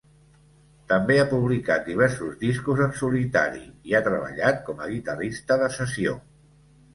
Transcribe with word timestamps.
També 0.91 1.17
ha 1.23 1.27
publicat 1.33 1.85
diversos 1.89 2.39
discos 2.45 2.81
en 2.87 2.95
solitari 3.03 3.61
i 3.91 3.95
ha 3.99 4.03
treballat 4.09 4.59
com 4.71 4.83
a 4.87 4.89
guitarrista 4.95 5.59
de 5.65 5.69
sessió. 5.77 6.17